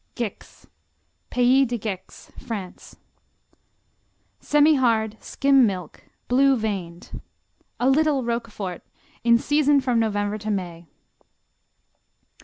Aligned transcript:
Gex 0.15 0.65
Pays 1.29 1.67
de 1.67 1.77
Gex, 1.77 2.31
France 2.39 2.95
Semihard; 4.39 5.15
skim 5.21 5.67
milk; 5.67 6.05
blue 6.27 6.55
veined. 6.57 7.21
A 7.79 7.87
"little" 7.87 8.23
Roquefort 8.23 8.81
in 9.23 9.37
season 9.37 9.79
from 9.79 9.99
November 9.99 10.39
to 10.39 10.49
May. 10.49 10.87